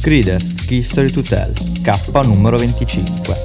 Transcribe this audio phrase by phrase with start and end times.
[0.00, 3.36] Crider, History to Tell, K numero 25.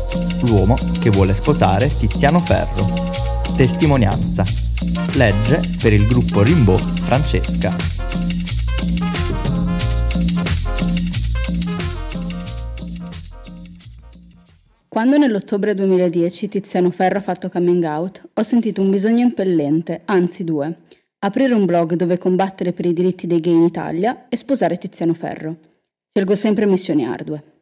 [0.46, 3.11] L'uomo che vuole sposare Tiziano Ferro.
[3.55, 4.43] Testimonianza.
[5.13, 7.75] Legge per il gruppo Rimbaud Francesca.
[14.88, 20.44] Quando nell'ottobre 2010 Tiziano Ferro ha fatto coming out, ho sentito un bisogno impellente, anzi
[20.44, 20.75] due.
[21.20, 25.16] Aprire un blog dove combattere per i diritti dei gay in Italia e sposare Tiziano
[25.16, 25.57] Ferro.
[26.12, 27.56] Scelgo sempre missioni ardue.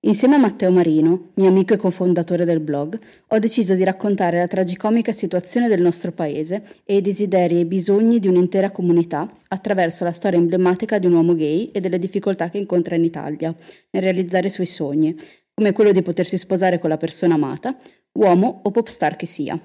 [0.00, 2.98] Insieme a Matteo Marino, mio amico e cofondatore del blog,
[3.28, 7.64] ho deciso di raccontare la tragicomica situazione del nostro paese e i desideri e i
[7.64, 12.50] bisogni di un'intera comunità attraverso la storia emblematica di un uomo gay e delle difficoltà
[12.50, 13.54] che incontra in Italia
[13.90, 15.16] nel realizzare i suoi sogni,
[15.54, 17.76] come quello di potersi sposare con la persona amata,
[18.14, 19.56] uomo o pop star che sia.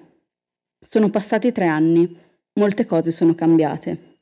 [0.80, 4.16] Sono passati tre anni, molte cose sono cambiate.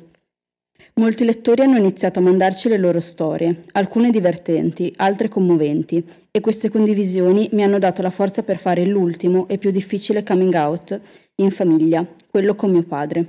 [0.95, 6.70] Molti lettori hanno iniziato a mandarci le loro storie, alcune divertenti, altre commoventi, e queste
[6.70, 11.00] condivisioni mi hanno dato la forza per fare l'ultimo e più difficile coming out
[11.41, 13.27] in famiglia, quello con mio padre.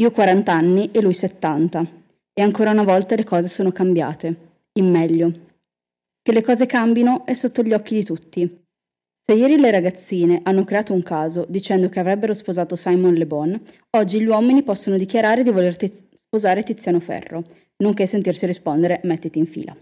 [0.00, 2.04] Io ho 40 anni e lui 70.
[2.32, 4.44] E ancora una volta le cose sono cambiate.
[4.74, 5.32] In meglio.
[6.22, 8.64] Che le cose cambino è sotto gli occhi di tutti.
[9.28, 13.60] Se ieri le ragazzine hanno creato un caso dicendo che avrebbero sposato Simon Le Bon,
[13.96, 17.44] oggi gli uomini possono dichiarare di voler tiz- sposare Tiziano Ferro,
[17.78, 19.76] nonché sentirsi rispondere mettiti in fila.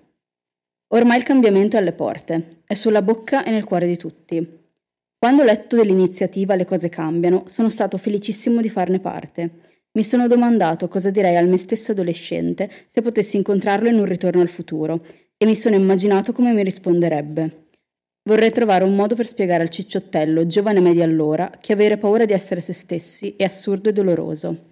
[0.94, 4.64] Ormai il cambiamento è alle porte, è sulla bocca e nel cuore di tutti.
[5.25, 9.53] Quando ho letto dell'iniziativa Le cose cambiano, sono stato felicissimo di farne parte
[9.92, 14.42] mi sono domandato cosa direi al me stesso adolescente se potessi incontrarlo in un ritorno
[14.42, 15.02] al futuro
[15.39, 17.68] e mi sono immaginato come mi risponderebbe.
[18.24, 22.35] Vorrei trovare un modo per spiegare al cicciottello, giovane me allora, che avere paura di
[22.35, 24.64] essere se stessi è assurdo e doloroso.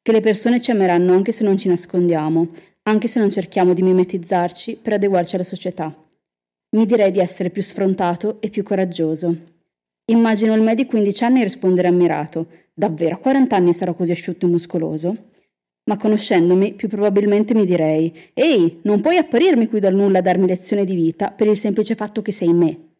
[0.00, 2.50] Che le persone ci ameranno anche se non ci nascondiamo,
[2.82, 5.92] anche se non cerchiamo di mimetizzarci per adeguarci alla società.
[6.76, 9.54] Mi direi di essere più sfrontato e più coraggioso.
[10.06, 12.46] Immagino il me di 15 anni rispondere ammirato,
[12.78, 15.16] Davvero a 40 anni sarò così asciutto e muscoloso?
[15.84, 20.46] Ma conoscendomi, più probabilmente mi direi: Ehi, non puoi apparirmi qui dal nulla a darmi
[20.46, 22.96] lezione di vita per il semplice fatto che sei me.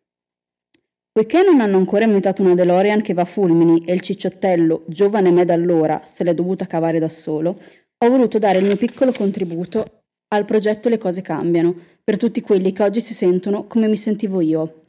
[1.12, 5.30] Poiché non hanno ancora inventato una DeLorean che va a fulmini e il cicciottello, giovane
[5.30, 7.60] me da allora, se l'è dovuta cavare da solo,
[7.98, 12.72] ho voluto dare il mio piccolo contributo al progetto Le cose cambiano, per tutti quelli
[12.72, 14.85] che oggi si sentono come mi sentivo io,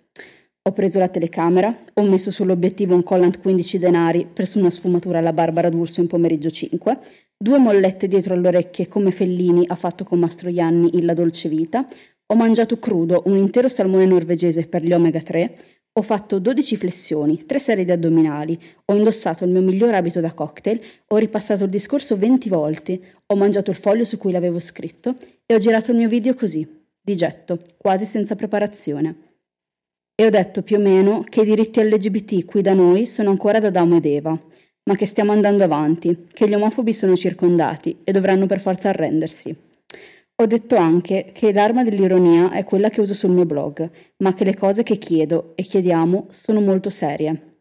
[0.67, 5.31] ho preso la telecamera, ho messo sull'obiettivo un collant 15 denari preso una sfumatura alla
[5.31, 6.99] Barbara D'Urso in pomeriggio 5,
[7.37, 11.87] due mollette dietro alle orecchie come Fellini ha fatto con Mastroianni in La dolce vita,
[12.25, 15.53] ho mangiato crudo un intero salmone norvegese per gli omega 3,
[15.93, 20.33] ho fatto 12 flessioni, 3 serie di addominali, ho indossato il mio miglior abito da
[20.33, 25.15] cocktail, ho ripassato il discorso 20 volte, ho mangiato il foglio su cui l'avevo scritto
[25.45, 26.67] e ho girato il mio video così,
[27.01, 29.26] di getto, quasi senza preparazione.
[30.19, 33.59] E ho detto più o meno che i diritti LGBT qui da noi sono ancora
[33.59, 34.35] da Adamo ed Eva,
[34.85, 39.55] ma che stiamo andando avanti, che gli omofobi sono circondati e dovranno per forza arrendersi.
[40.37, 43.87] Ho detto anche che l'arma dell'ironia è quella che uso sul mio blog,
[44.23, 47.59] ma che le cose che chiedo e chiediamo sono molto serie.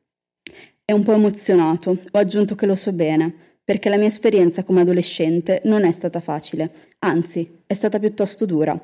[0.83, 4.81] È un po' emozionato, ho aggiunto che lo so bene, perché la mia esperienza come
[4.81, 8.81] adolescente non è stata facile, anzi, è stata piuttosto dura.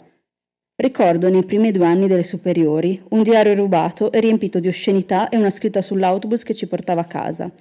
[0.74, 5.36] Ricordo nei primi due anni delle superiori un diario rubato e riempito di oscenità e
[5.36, 7.52] una scritta sull'autobus che ci portava a casa.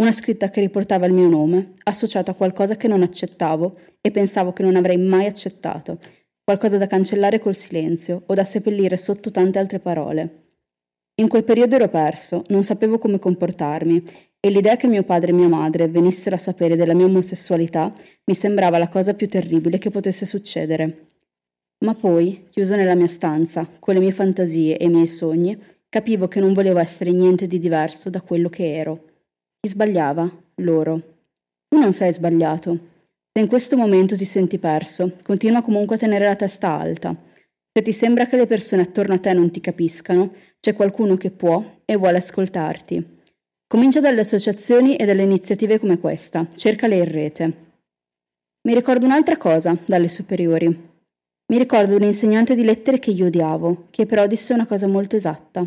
[0.00, 4.52] Una scritta che riportava il mio nome, associato a qualcosa che non accettavo e pensavo
[4.52, 5.98] che non avrei mai accettato,
[6.44, 10.44] qualcosa da cancellare col silenzio o da seppellire sotto tante altre parole.
[11.20, 14.02] In quel periodo ero perso, non sapevo come comportarmi
[14.38, 17.92] e l'idea che mio padre e mia madre venissero a sapere della mia omosessualità
[18.24, 21.07] mi sembrava la cosa più terribile che potesse succedere.
[21.84, 25.56] Ma poi, chiuso nella mia stanza, con le mie fantasie e i miei sogni,
[25.88, 29.04] capivo che non volevo essere niente di diverso da quello che ero.
[29.60, 30.28] Chi sbagliava?
[30.56, 31.02] Loro.
[31.68, 32.78] Tu non sei sbagliato.
[33.32, 37.14] Se in questo momento ti senti perso, continua comunque a tenere la testa alta.
[37.72, 41.30] Se ti sembra che le persone attorno a te non ti capiscano, c'è qualcuno che
[41.30, 43.16] può e vuole ascoltarti.
[43.68, 47.52] Comincia dalle associazioni e dalle iniziative come questa, cercale in rete.
[48.62, 50.97] Mi ricordo un'altra cosa dalle superiori.
[51.50, 55.16] Mi ricordo un insegnante di lettere che io odiavo, che però disse una cosa molto
[55.16, 55.66] esatta.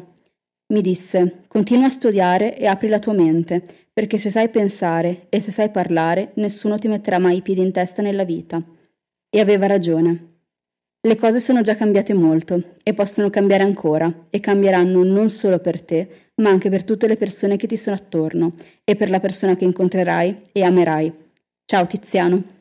[0.67, 5.41] Mi disse, continua a studiare e apri la tua mente, perché se sai pensare e
[5.41, 8.61] se sai parlare, nessuno ti metterà mai i piedi in testa nella vita.
[9.27, 10.27] E aveva ragione.
[11.01, 15.81] Le cose sono già cambiate molto e possono cambiare ancora e cambieranno non solo per
[15.81, 18.53] te, ma anche per tutte le persone che ti sono attorno
[18.83, 21.11] e per la persona che incontrerai e amerai.
[21.65, 22.60] Ciao Tiziano.